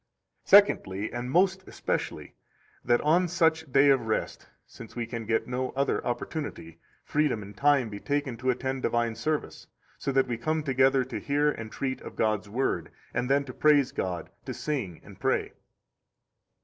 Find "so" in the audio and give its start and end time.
9.99-10.11